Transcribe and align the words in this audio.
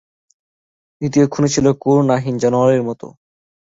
দ্বিতীয় 1.01 1.25
খুনী 1.27 1.49
ছিল 1.55 1.65
করুণাহীন 1.83 2.35
জানোয়ারের 2.43 2.81
মতো। 2.87 3.07